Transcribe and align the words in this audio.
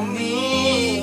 me. 0.00 1.02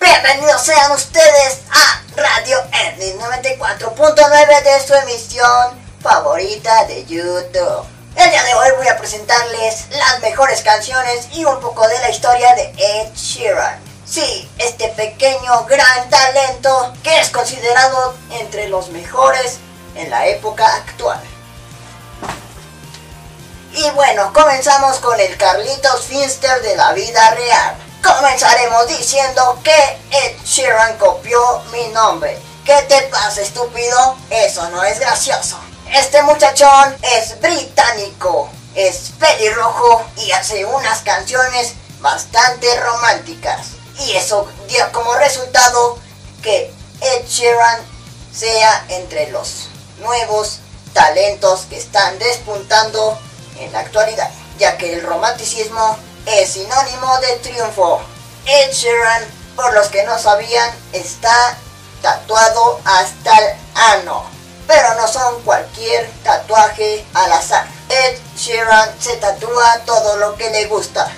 Bienvenidos 0.00 0.62
sean 0.62 0.90
ustedes 0.90 1.60
a 1.70 2.02
Radio 2.16 2.58
Ending 2.72 3.16
94.9 3.18 4.62
de 4.64 4.80
su 4.84 4.94
emisión 4.94 5.80
favorita 6.00 6.86
de 6.86 7.04
YouTube. 7.04 7.86
El 8.16 8.30
día 8.30 8.42
de 8.42 8.54
hoy 8.54 8.70
voy 8.78 8.88
a 8.88 8.98
presentarles 8.98 9.86
las 9.90 10.20
mejores 10.20 10.62
canciones 10.62 11.28
y 11.32 11.44
un 11.44 11.60
poco 11.60 11.86
de 11.86 11.98
la 12.00 12.10
historia 12.10 12.52
de 12.56 12.72
Ed 12.76 13.14
Sheeran. 13.14 13.78
Sí, 14.04 14.50
este 14.58 14.88
pequeño 14.88 15.64
gran 15.66 16.10
talento 16.10 16.92
que 17.04 17.20
es 17.20 17.30
considerado 17.30 18.16
entre 18.30 18.68
los 18.68 18.88
mejores 18.88 19.58
en 19.94 20.10
la 20.10 20.26
época 20.26 20.66
actual. 20.74 21.20
Y 23.86 23.90
bueno, 23.90 24.32
comenzamos 24.32 24.96
con 24.96 25.20
el 25.20 25.36
Carlitos 25.36 26.06
Finster 26.06 26.60
de 26.60 26.74
la 26.74 26.92
vida 26.92 27.30
real. 27.30 27.76
Comenzaremos 28.02 28.88
diciendo 28.88 29.60
que 29.62 29.98
Ed 30.10 30.36
Sheeran 30.44 30.98
copió 30.98 31.62
mi 31.70 31.86
nombre. 31.88 32.36
¿Qué 32.64 32.82
te 32.88 33.02
pasa, 33.02 33.42
estúpido? 33.42 34.16
Eso 34.28 34.68
no 34.70 34.82
es 34.82 34.98
gracioso. 34.98 35.56
Este 35.92 36.20
muchachón 36.22 36.96
es 37.00 37.40
británico, 37.40 38.50
es 38.74 39.12
pelirrojo 39.20 40.04
y 40.16 40.32
hace 40.32 40.64
unas 40.64 41.02
canciones 41.02 41.74
bastante 42.00 42.80
románticas. 42.80 43.68
Y 44.00 44.16
eso 44.16 44.48
dio 44.66 44.90
como 44.90 45.14
resultado 45.14 45.96
que 46.42 46.72
Ed 47.02 47.26
Sheeran 47.28 47.86
sea 48.34 48.84
entre 48.88 49.30
los 49.30 49.68
nuevos 49.98 50.58
talentos 50.92 51.66
que 51.70 51.78
están 51.78 52.18
despuntando 52.18 53.16
en 53.58 53.72
la 53.72 53.80
actualidad, 53.80 54.30
ya 54.58 54.76
que 54.76 54.94
el 54.94 55.02
romanticismo 55.02 55.96
es 56.26 56.50
sinónimo 56.52 57.18
de 57.18 57.36
triunfo. 57.36 58.00
Ed 58.44 58.72
Sheeran, 58.72 59.24
por 59.54 59.72
los 59.74 59.88
que 59.88 60.04
no 60.04 60.18
sabían, 60.18 60.70
está 60.92 61.56
tatuado 62.02 62.80
hasta 62.84 63.36
el 63.38 63.56
ano, 63.74 64.24
pero 64.66 64.94
no 64.94 65.08
son 65.08 65.42
cualquier 65.42 66.10
tatuaje 66.22 67.04
al 67.14 67.32
azar. 67.32 67.66
Ed 67.88 68.18
Sheeran 68.36 68.94
se 69.00 69.16
tatúa 69.16 69.80
todo 69.84 70.16
lo 70.16 70.36
que 70.36 70.50
le 70.50 70.66
gusta 70.66 71.10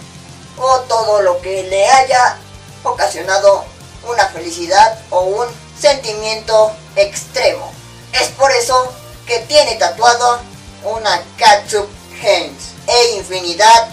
o 0.59 0.81
todo 0.81 1.23
lo 1.23 1.41
que 1.41 1.65
le 1.65 1.89
haya 1.89 2.37
ocasionado 2.83 3.65
una 4.05 4.27
felicidad 4.29 4.99
o 5.11 5.21
un 5.21 5.49
sentimiento 5.79 6.73
extremo. 6.97 7.73
Es 8.13 8.29
por 8.29 8.51
eso 8.53 8.93
que 9.27 9.41
tiene 9.41 9.77
tatuado 9.77 10.41
una 10.85 11.23
ketchup 11.37 11.89
hands 12.23 12.73
e 12.87 13.17
infinidad 13.17 13.89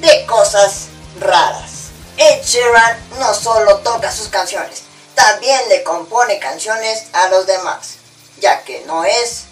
de 0.00 0.26
cosas 0.26 0.88
raras. 1.20 1.90
Ed 2.16 2.42
Sheeran 2.44 2.98
no 3.18 3.32
solo 3.34 3.78
toca 3.78 4.10
sus 4.10 4.28
canciones, 4.28 4.82
también 5.14 5.60
le 5.68 5.82
compone 5.82 6.38
canciones 6.38 7.04
a 7.12 7.28
los 7.28 7.46
demás, 7.46 7.96
ya 8.40 8.62
que 8.64 8.84
no 8.86 9.04
es 9.04 9.44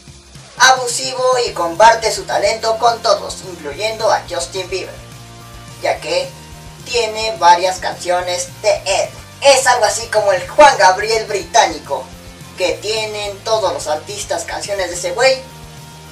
abusivo 0.58 1.38
y 1.46 1.52
comparte 1.52 2.12
su 2.12 2.24
talento 2.24 2.78
con 2.78 3.02
todos, 3.02 3.38
incluyendo 3.48 4.10
a 4.10 4.22
Justin 4.28 4.68
Bieber, 4.68 4.94
ya 5.82 6.00
que 6.00 6.28
tiene 6.84 7.36
varias 7.38 7.78
canciones 7.78 8.48
de 8.62 8.70
Ed. 8.70 9.08
Es 9.42 9.66
algo 9.66 9.84
así 9.84 10.06
como 10.06 10.32
el 10.32 10.48
Juan 10.48 10.76
Gabriel 10.78 11.26
británico, 11.26 12.04
que 12.56 12.72
tienen 12.74 13.38
todos 13.40 13.72
los 13.72 13.86
artistas 13.86 14.44
canciones 14.44 14.88
de 14.88 14.96
ese 14.96 15.12
güey, 15.12 15.42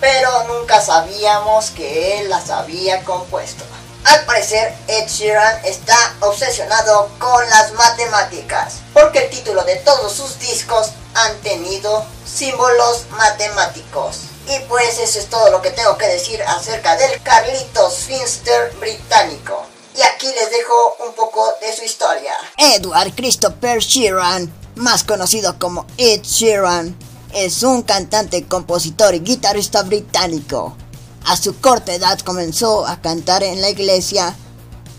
pero 0.01 0.45
nunca 0.45 0.81
sabíamos 0.81 1.71
que 1.71 2.21
él 2.21 2.31
las 2.31 2.51
había 2.51 3.03
compuesto. 3.05 3.65
Al 4.05 4.25
parecer, 4.27 4.75
Ed 4.87 5.09
Sheeran 5.09 5.65
está 5.65 5.97
obsesionado 6.21 7.09
con 7.19 7.49
las 7.49 7.73
matemáticas, 7.73 8.75
porque 8.93 9.21
el 9.21 9.31
título 9.31 9.65
de 9.65 9.77
todos 9.77 10.13
sus 10.13 10.39
discos 10.39 10.91
han 11.15 11.35
tenido 11.39 12.05
símbolos 12.27 13.07
matemáticos. 13.11 14.19
Y 14.47 14.59
pues 14.69 14.99
eso 14.99 15.19
es 15.19 15.27
todo 15.31 15.51
lo 15.51 15.63
que 15.63 15.71
tengo 15.71 15.97
que 15.97 16.07
decir 16.07 16.43
acerca 16.43 16.97
del 16.97 17.23
Carlitos 17.23 17.95
Finster 17.97 18.75
británico. 18.79 19.65
Y 19.97 20.03
aquí 20.03 20.27
les 20.27 20.51
dejo 20.51 20.97
un 21.07 21.15
poco 21.15 21.55
de 21.63 21.75
su 21.75 21.83
historia. 21.83 22.35
Edward 22.59 23.15
Christopher 23.15 23.79
Sheeran, 23.79 24.53
más 24.75 25.03
conocido 25.03 25.59
como 25.59 25.87
Ed 25.97 26.21
Sheeran, 26.23 26.95
es 27.35 27.65
un 27.65 27.83
cantante, 27.83 28.45
compositor 28.45 29.15
y 29.15 29.21
guitarrista 29.21 29.83
británico. 29.83 30.77
A 31.25 31.37
su 31.37 31.59
corta 31.59 31.93
edad 31.93 32.19
comenzó 32.21 32.87
a 32.87 33.01
cantar 33.01 33.43
en 33.43 33.61
la 33.61 33.71
iglesia 33.71 34.37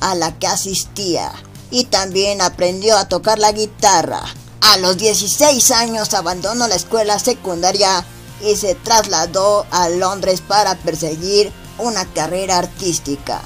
a 0.01 0.15
la 0.15 0.37
que 0.37 0.47
asistía 0.47 1.31
y 1.71 1.85
también 1.85 2.41
aprendió 2.41 2.97
a 2.97 3.07
tocar 3.07 3.39
la 3.39 3.51
guitarra. 3.51 4.21
A 4.61 4.77
los 4.77 4.97
16 4.97 5.71
años 5.71 6.13
abandonó 6.13 6.67
la 6.67 6.75
escuela 6.75 7.19
secundaria 7.19 8.05
y 8.41 8.55
se 8.55 8.75
trasladó 8.75 9.65
a 9.71 9.89
Londres 9.89 10.41
para 10.41 10.75
perseguir 10.75 11.51
una 11.77 12.05
carrera 12.05 12.57
artística. 12.57 13.41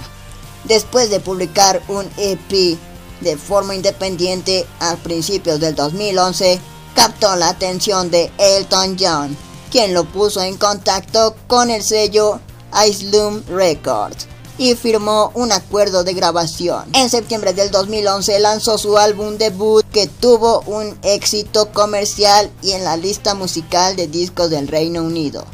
Después 0.63 1.09
de 1.09 1.19
publicar 1.19 1.81
un 1.87 2.09
EP 2.17 2.77
de 3.21 3.37
forma 3.37 3.75
independiente 3.75 4.65
a 4.79 4.95
principios 4.95 5.59
del 5.59 5.75
2011, 5.75 6.59
captó 6.95 7.35
la 7.35 7.49
atención 7.49 8.11
de 8.11 8.31
Elton 8.37 8.97
John, 8.99 9.37
quien 9.71 9.93
lo 9.93 10.05
puso 10.05 10.41
en 10.41 10.57
contacto 10.57 11.35
con 11.47 11.69
el 11.69 11.83
sello 11.83 12.39
Isloom 12.85 13.43
Records 13.47 14.27
y 14.59 14.75
firmó 14.75 15.31
un 15.35 15.51
acuerdo 15.51 16.03
de 16.03 16.13
grabación. 16.13 16.83
En 16.93 17.09
septiembre 17.09 17.53
del 17.53 17.71
2011 17.71 18.39
lanzó 18.39 18.77
su 18.77 18.97
álbum 18.97 19.37
debut 19.37 19.85
que 19.91 20.07
tuvo 20.07 20.59
un 20.67 20.99
éxito 21.01 21.71
comercial 21.71 22.51
y 22.61 22.73
en 22.73 22.83
la 22.83 22.97
lista 22.97 23.33
musical 23.33 23.95
de 23.95 24.07
discos 24.07 24.49
del 24.49 24.67
Reino 24.67 25.01
Unido. 25.01 25.45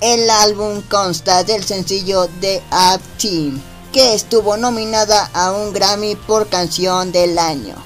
El 0.00 0.28
álbum 0.30 0.82
consta 0.90 1.44
del 1.44 1.64
sencillo 1.64 2.28
The 2.40 2.62
Up 2.70 3.00
Team, 3.18 3.60
que 3.92 4.14
estuvo 4.14 4.56
nominada 4.56 5.30
a 5.34 5.52
un 5.52 5.72
Grammy 5.72 6.16
por 6.16 6.48
canción 6.48 7.12
del 7.12 7.38
año. 7.38 7.85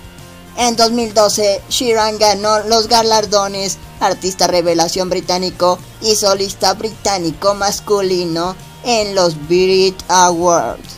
En 0.60 0.76
2012, 0.76 1.62
Sheeran 1.70 2.18
ganó 2.18 2.58
los 2.64 2.86
galardones 2.86 3.78
Artista 3.98 4.46
Revelación 4.46 5.08
Británico 5.08 5.78
y 6.02 6.16
Solista 6.16 6.74
Británico 6.74 7.54
Masculino 7.54 8.54
en 8.84 9.14
los 9.14 9.48
Brit 9.48 9.96
Awards. 10.08 10.96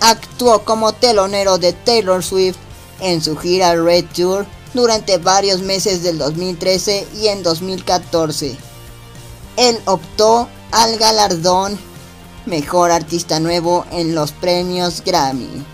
Actuó 0.00 0.64
como 0.64 0.92
telonero 0.92 1.58
de 1.58 1.74
Taylor 1.74 2.24
Swift 2.24 2.56
en 2.98 3.22
su 3.22 3.36
gira 3.36 3.76
Red 3.76 4.06
Tour 4.16 4.46
durante 4.74 5.18
varios 5.18 5.60
meses 5.60 6.02
del 6.02 6.18
2013 6.18 7.06
y 7.20 7.28
en 7.28 7.44
2014. 7.44 8.56
Él 9.58 9.80
optó 9.84 10.48
al 10.72 10.98
galardón 10.98 11.78
Mejor 12.46 12.90
Artista 12.90 13.38
Nuevo 13.38 13.86
en 13.92 14.16
los 14.16 14.32
premios 14.32 15.04
Grammy. 15.04 15.64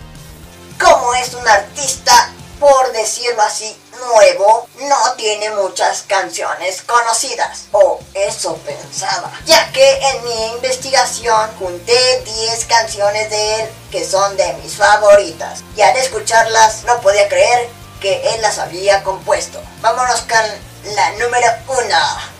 Como 0.79 1.15
es 1.15 1.33
un 1.33 1.47
artista 1.47 2.28
por 2.59 2.91
decirlo 2.91 3.41
así, 3.41 3.75
nuevo, 3.99 4.67
no 4.81 5.13
tiene 5.15 5.49
muchas 5.51 6.03
canciones 6.03 6.81
conocidas. 6.83 7.65
O 7.71 7.99
eso 8.13 8.57
pensaba. 8.57 9.31
Ya 9.45 9.71
que 9.71 9.99
en 10.09 10.23
mi 10.23 10.45
investigación 10.55 11.49
junté 11.57 12.21
10 12.21 12.65
canciones 12.65 13.29
de 13.29 13.61
él 13.61 13.69
que 13.91 14.05
son 14.05 14.35
de 14.37 14.53
mis 14.55 14.75
favoritas. 14.75 15.63
Y 15.75 15.81
al 15.81 15.95
escucharlas 15.97 16.83
no 16.83 16.99
podía 17.01 17.27
creer 17.27 17.69
que 18.01 18.33
él 18.33 18.41
las 18.41 18.59
había 18.59 19.03
compuesto. 19.03 19.61
Vámonos 19.81 20.21
con 20.21 20.95
la 20.95 21.11
número 21.11 21.47
1, 21.67 21.87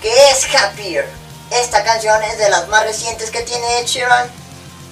que 0.01 0.29
es 0.29 0.45
Happier. 0.55 1.09
Esta 1.51 1.83
canción 1.83 2.21
es 2.23 2.37
de 2.37 2.49
las 2.49 2.67
más 2.67 2.83
recientes 2.83 3.31
que 3.31 3.41
tiene 3.41 3.79
Ed 3.79 3.85
Sheeran. 3.85 4.31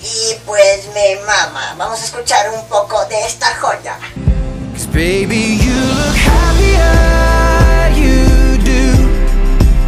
Y 0.01 0.35
pues 0.45 0.85
me 0.93 1.15
mama. 1.17 1.73
Vamos 1.77 2.01
a 2.01 2.05
escuchar 2.05 2.49
un 2.51 2.67
poco 2.67 3.03
de 3.05 3.25
esta 3.25 3.55
joya. 3.55 3.97
Baby, 4.97 5.61
you 5.61 5.77
look 5.93 6.17
happier, 6.17 7.93
you 8.01 8.57
do. 8.65 8.81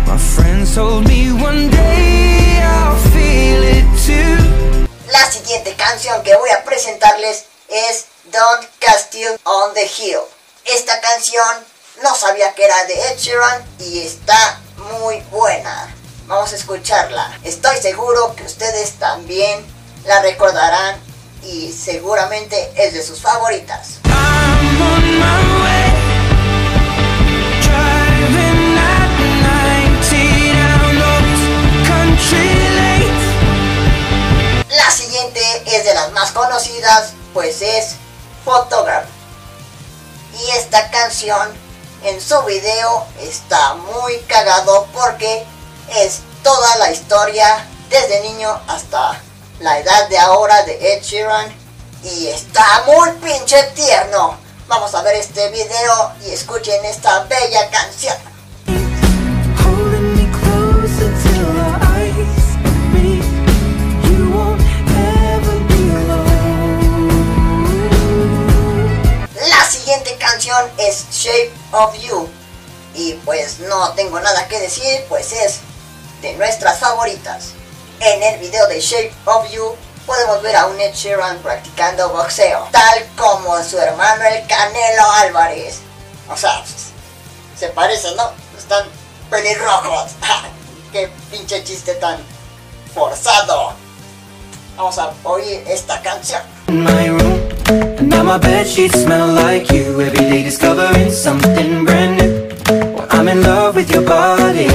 My 0.06 0.20
friends 0.20 0.76
told 0.76 1.08
me 1.08 1.34
one 1.34 1.72
day 1.72 2.62
I'll 2.62 2.96
feel 3.10 3.64
it 3.64 3.90
too. 4.06 4.38
La 5.12 5.26
siguiente 5.32 5.74
canción 5.74 6.22
que 6.22 6.36
voy 6.36 6.52
a 6.52 6.64
presentarles 6.64 7.46
es 7.70 8.06
Don't 8.32 8.70
Castle 8.78 9.40
on 9.46 9.74
the 9.74 9.90
Hill. 9.98 10.22
Esta 10.66 11.02
canción 11.02 11.66
no 12.04 12.14
sabía 12.14 12.54
que 12.54 12.66
era 12.66 12.86
de 12.86 12.94
Ed 12.94 13.18
Sheeran 13.18 13.66
y 13.80 14.02
está 14.02 14.62
muy 14.92 15.22
buena. 15.32 15.92
Vamos 16.28 16.54
a 16.54 16.56
escucharla. 16.56 17.36
Estoy 17.44 17.78
seguro 17.78 18.36
que 18.36 18.44
ustedes 18.44 19.00
también 19.00 19.66
la 20.06 20.22
recordarán 20.22 21.02
y 21.42 21.74
seguramente 21.74 22.72
es 22.76 22.94
de 22.94 23.02
sus 23.02 23.20
favoritas. 23.20 24.02
La 34.70 34.92
siguiente 34.92 35.42
es 35.66 35.84
de 35.84 35.94
las 35.94 36.12
más 36.12 36.32
conocidas, 36.32 37.14
pues 37.34 37.62
es 37.62 37.96
Photograph. 38.46 39.06
Y 40.40 40.52
esta 40.52 40.90
canción 40.92 41.50
en 42.04 42.22
su 42.22 42.42
video 42.44 43.06
está 43.20 43.74
muy 43.76 44.18
cagado 44.28 44.88
porque 44.94 45.46
es 45.96 46.22
toda 46.44 46.78
la 46.78 46.92
historia 46.92 47.66
desde 47.90 48.22
niño 48.22 48.50
hasta 48.68 49.22
la 49.60 49.80
edad 49.80 50.08
de 50.10 50.18
ahora 50.20 50.64
de 50.64 50.94
Ed 50.94 51.04
Sheeran 51.04 51.54
y 52.04 52.28
está 52.28 52.84
muy 52.86 53.12
pinche 53.22 53.62
tierno. 53.76 54.38
Vamos 54.70 54.94
a 54.94 55.02
ver 55.02 55.16
este 55.16 55.50
video 55.50 56.14
y 56.24 56.30
escuchen 56.30 56.86
esta 56.86 57.24
bella 57.24 57.72
canción. 57.72 58.16
La 69.48 69.66
siguiente 69.66 70.16
canción 70.20 70.70
es 70.78 71.08
Shape 71.10 71.52
of 71.72 71.96
You 71.96 72.30
y 72.94 73.14
pues 73.26 73.58
no 73.62 73.94
tengo 73.94 74.20
nada 74.20 74.48
que 74.48 74.60
decir 74.60 75.04
pues 75.10 75.34
es 75.34 75.62
de 76.22 76.36
nuestras 76.36 76.78
favoritas. 76.78 77.54
En 78.02 78.22
el 78.22 78.40
video 78.40 78.68
de 78.68 78.80
Shape 78.80 79.14
of 79.26 79.50
You 79.50 79.76
podemos 80.10 80.42
ver 80.42 80.56
a 80.56 80.66
un 80.66 80.82
Ed 80.82 80.96
Sheeran 80.96 81.38
practicando 81.38 82.10
boxeo, 82.10 82.68
tal 82.72 83.06
como 83.16 83.64
su 83.64 83.78
hermano 83.78 84.24
el 84.24 84.48
Canelo 84.48 85.12
Álvarez. 85.22 85.82
O 86.28 86.36
sea, 86.36 86.64
se 87.56 87.68
parecen, 87.68 88.16
¿no? 88.16 88.32
Están 88.58 88.86
pelirrojos. 89.30 90.14
Qué 90.92 91.12
pinche 91.30 91.64
chiste 91.64 91.94
tan 91.96 92.18
forzado. 92.92 93.74
Vamos 94.78 94.98
a 94.98 95.14
oír 95.26 95.64
esta 95.68 96.02
canción. 96.02 96.42
Now 98.02 98.24
my 98.24 98.40
bed 98.40 98.66
sheets 98.66 99.04
smell 99.04 99.28
like 99.28 99.72
you 99.72 100.02
Every 100.02 100.26
day 100.28 100.42
discovering 100.42 101.12
something 101.12 101.86
brand 101.86 102.18
new 102.18 102.50
I'm 103.12 103.28
in 103.28 103.44
love 103.44 103.76
with 103.76 103.92
your 103.92 104.04
body 104.04 104.68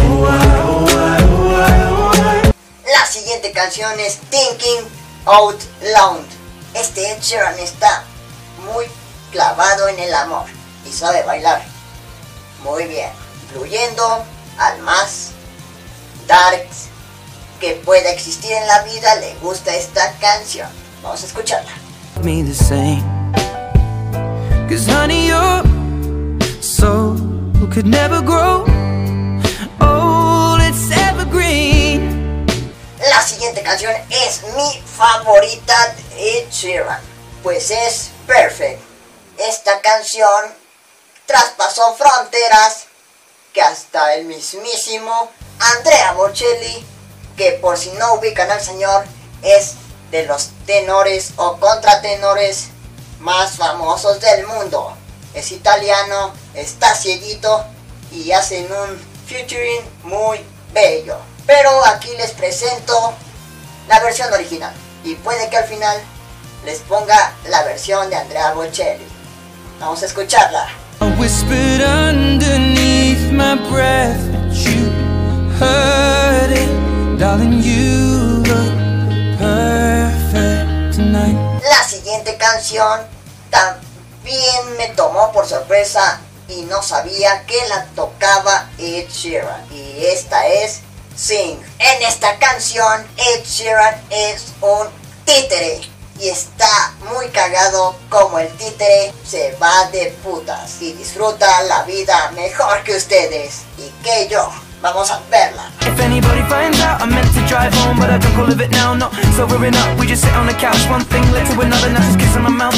La 2.87 3.07
siguiente 3.07 3.51
canción 3.53 3.99
es 3.99 4.19
Thinking 4.31 4.94
Out 5.27 5.61
Loud 5.83 6.27
Este 6.75 7.13
Ed 7.13 7.21
Sheeran 7.21 7.59
está 7.59 8.05
muy 8.73 8.87
clavado 9.31 9.89
en 9.89 9.99
el 9.99 10.15
amor 10.15 10.45
y 10.87 10.93
sabe 10.93 11.23
bailar 11.23 11.63
muy 12.63 12.85
bien, 12.85 13.11
incluyendo 13.45 14.25
al 14.59 14.81
más 14.83 15.31
darks 16.27 16.89
que 17.61 17.73
pueda 17.85 18.11
existir 18.11 18.53
en 18.53 18.67
la 18.67 18.83
vida, 18.83 19.15
le 19.17 19.35
gusta 19.37 19.75
esta 19.75 20.13
canción. 20.19 20.69
Vamos 21.03 21.23
a 21.23 21.27
escucharla. 21.27 21.71
Me 22.23 22.33
La 33.15 33.23
siguiente 33.23 33.63
canción 33.63 33.95
es 34.11 34.43
mi 34.57 34.83
favorita 34.83 35.95
de 35.95 36.41
Ed 36.41 36.51
Sheeran, 36.51 37.01
pues 37.45 37.71
es 37.71 38.11
Perfect. 38.27 38.83
Esta 39.39 39.81
canción 39.81 40.53
traspasó 41.25 41.95
fronteras 41.95 42.87
que 43.53 43.63
hasta 43.63 44.15
el 44.15 44.25
mismísimo 44.25 45.31
Andrea 45.61 46.11
Bocelli, 46.15 46.85
que 47.37 47.53
por 47.53 47.79
si 47.79 47.93
no 47.93 48.15
ubican 48.15 48.51
al 48.51 48.61
señor, 48.61 49.05
es 49.43 49.75
de 50.11 50.25
los 50.27 50.49
tenores 50.67 51.35
o 51.37 51.59
contratenores 51.59 52.71
más 53.21 53.53
famosos 53.53 54.21
del 54.21 54.45
mundo. 54.45 54.93
Es 55.35 55.53
italiano, 55.53 56.35
está 56.55 56.97
cieguito 56.97 57.65
y 58.11 58.33
hacen 58.33 58.67
un 58.73 59.01
featuring 59.29 59.89
muy 60.03 60.45
bello. 60.73 61.17
Pero 61.47 61.85
aquí 61.87 62.11
les 62.17 62.31
presento 62.31 63.15
la 63.89 64.01
versión 64.01 64.33
original 64.33 64.73
y 65.05 65.15
puede 65.17 65.49
que 65.51 65.57
al 65.59 65.65
final 65.65 66.01
les 66.65 66.81
ponga 66.81 67.33
la 67.49 67.63
versión 67.65 68.09
de 68.09 68.17
Andrea 68.17 68.53
Bocelli. 68.53 69.07
Vamos 69.79 70.03
a 70.03 70.07
escucharla. 70.07 70.69
La 81.63 81.85
siguiente 81.85 82.37
canción 82.37 83.01
también 83.51 84.77
me 84.79 84.89
tomó 84.89 85.33
por 85.33 85.47
sorpresa 85.47 86.21
y 86.49 86.63
no 86.63 86.83
sabía 86.83 87.45
que 87.47 87.57
la 87.69 87.85
tocaba 87.95 88.69
Ed 88.79 89.09
Sheeran. 89.11 89.67
Y 89.71 90.07
esta 90.07 90.47
es 90.47 90.81
Sing. 91.17 91.59
En 91.79 92.03
esta 92.03 92.37
canción 92.39 93.07
Ed 93.17 93.45
Sheeran 93.45 93.95
es 94.11 94.53
un 94.61 94.89
títere 95.25 95.81
y 96.21 96.29
está 96.29 96.93
muy 97.13 97.29
cagado 97.29 97.97
como 98.09 98.39
el 98.39 98.49
títere 98.57 99.13
se 99.25 99.57
va 99.61 99.91
de 99.91 100.07
putas 100.23 100.81
y 100.81 100.93
disfruta 100.93 101.63
la 101.63 101.83
vida 101.85 102.31
mejor 102.33 102.83
que 102.85 102.97
ustedes 102.97 103.63
y 103.79 103.91
que 104.03 104.29
yo. 104.29 104.49
Vamos 104.83 105.11
a 105.11 105.21
verla. 105.31 105.71
If 105.81 105.99
anybody 105.99 106.43
finds 106.43 106.79
out, 106.81 107.01
I 107.01 107.07
meant 107.07 107.33
to 107.33 107.41
drive 107.47 107.73
home, 107.73 107.99
but 107.99 108.11
I 108.11 108.19
don't 108.19 108.35
call 108.35 108.51
it 108.51 108.71
now. 108.71 108.93
No, 108.95 109.09
sobering 109.35 109.75
up, 109.75 109.99
we 109.99 110.07
just 110.07 110.23
sit 110.23 110.35
on 110.35 110.47
the 110.47 110.53
couch. 110.55 110.85
One 110.91 111.05
thing 111.07 111.23
led 111.33 111.47
to 111.47 111.61
another, 111.61 111.91
now 111.91 112.03
just 112.03 112.19
kissing 112.19 112.43
my 112.43 112.51
mouth. 112.51 112.77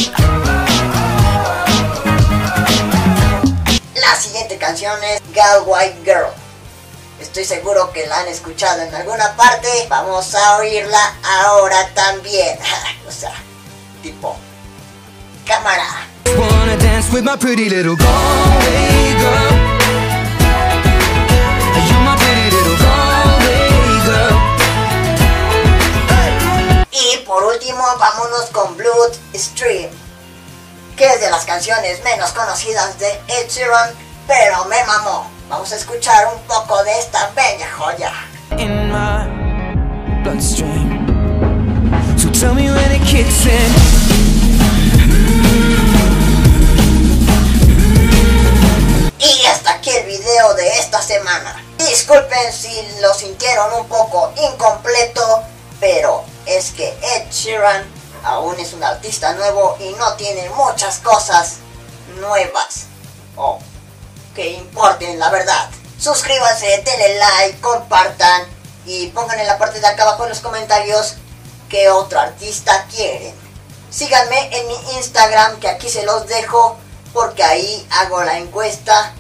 La 3.97 4.15
siguiente 4.15 4.57
canción 4.57 5.03
es 5.03 5.21
Gal 5.35 5.65
White 5.67 6.05
Girl. 6.05 6.33
Estoy 7.27 7.45
seguro 7.45 7.93
que 7.93 8.07
la 8.07 8.21
han 8.21 8.29
escuchado 8.29 8.83
en 8.83 8.95
alguna 8.95 9.37
parte. 9.37 9.69
Vamos 9.91 10.33
a 10.37 10.59
oírla 10.59 11.17
ahora 11.43 11.93
también. 11.93 12.57
o 13.09 13.11
sea, 13.11 13.35
tipo 14.01 14.37
cámara. 15.45 16.07
Wanna 16.25 16.77
dance 16.77 17.13
with 17.13 17.25
my 17.25 17.37
pretty 17.37 17.69
little 17.69 17.97
Galway 17.97 19.13
girl. 19.19 19.53
You're 21.89 22.01
my 22.01 22.17
pretty 22.17 22.57
little 22.57 22.77
Galway 22.79 24.01
girl. 24.07 24.41
Y 26.93 27.19
por 27.27 27.43
último, 27.43 27.85
vámonos 27.99 28.47
con 28.53 28.77
Blood 28.77 29.13
Stream, 29.35 29.91
que 30.97 31.07
es 31.07 31.21
de 31.21 31.29
las 31.29 31.45
canciones 31.45 32.03
menos 32.05 32.31
conocidas 32.31 32.99
de 33.01 33.11
Ed 33.27 33.49
Sheeran, 33.51 33.91
pero 34.29 34.65
me 34.67 34.83
mamó. 34.85 35.36
Vamos 35.49 35.71
a 35.73 35.77
escuchar 35.77 36.27
un 36.27 36.41
poco 36.41 36.83
de 36.83 36.99
esta 36.99 37.31
bella 37.37 37.69
joya. 37.79 38.13
In 38.59 38.91
my 38.91 40.23
bloodstream. 40.25 41.07
So 42.19 42.31
tell 42.33 42.53
me 42.53 42.69
when 42.69 42.91
it 42.91 43.07
kicks 43.07 43.47
in. 43.47 43.73
Y 49.21 49.47
hasta 49.47 49.75
aquí 49.75 49.91
el 49.91 50.07
video 50.07 50.55
de 50.55 50.67
esta 50.81 51.01
semana. 51.01 51.63
Disculpen 51.79 52.53
si 52.53 52.85
lo 53.01 53.15
sintieron 53.15 53.73
un 53.75 53.87
poco 53.87 54.33
incompleto, 54.51 55.45
pero 55.79 56.25
es 56.45 56.73
que 56.73 56.89
Ed 56.89 57.31
Sheeran 57.31 57.85
aún 58.25 58.59
es 58.59 58.73
un 58.73 58.83
artista 58.83 59.33
nuevo 59.35 59.77
y 59.79 59.91
no 59.97 60.15
tiene 60.15 60.51
muchas 60.51 60.99
cosas 60.99 61.59
nuevas. 62.19 62.87
Oh, 63.37 63.61
que 64.37 64.51
importen, 64.51 65.19
la 65.19 65.31
verdad. 65.31 65.71
Suscríbanse, 65.99 66.83
denle 66.85 67.19
like, 67.19 67.61
compartan 67.61 68.43
y 68.85 69.09
pongan 69.09 69.41
en 69.41 69.47
la 69.47 69.59
parte 69.59 69.81
de 69.81 69.87
acá 69.87 70.03
abajo 70.05 70.25
en 70.25 70.29
los 70.29 70.41
comentarios 70.41 71.15
qué 71.71 71.89
otro 71.89 72.21
artista 72.21 72.87
quieren. 72.95 73.35
Síganme 73.91 74.57
en 74.57 74.69
mi 74.69 74.77
Instagram 74.97 75.59
que 75.59 75.69
aquí 75.69 75.89
se 75.89 76.05
los 76.05 76.27
dejo 76.27 76.77
porque 77.15 77.43
ahí 77.43 77.87
hago 77.91 78.23
la 78.23 78.39
encuesta 78.39 79.15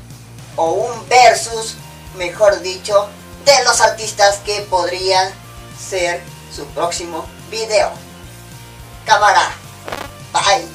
o 0.56 0.72
un 0.72 1.08
versus, 1.08 1.76
mejor 2.16 2.60
dicho, 2.60 3.08
de 3.46 3.64
los 3.64 3.80
artistas 3.80 4.36
que 4.44 4.60
podrían 4.62 5.32
ser 5.78 6.22
su 6.54 6.66
próximo 6.66 7.24
video. 7.50 7.90
Cámara, 9.06 9.50
bye. 10.32 10.66